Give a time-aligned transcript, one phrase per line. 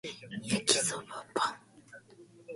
[0.41, 1.55] 焼きそばパン